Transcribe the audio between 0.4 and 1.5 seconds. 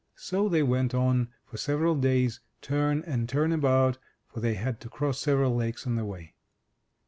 they went on